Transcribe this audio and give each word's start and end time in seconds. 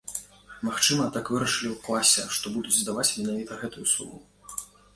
Магчыма, 0.67 1.03
так 1.17 1.27
вырашылі 1.33 1.67
ў 1.67 1.75
класе, 1.85 2.25
што 2.37 2.55
будуць 2.55 2.75
здаваць 2.81 3.07
менавіта 3.21 3.61
гэтую 3.61 3.87
суму. 3.95 4.19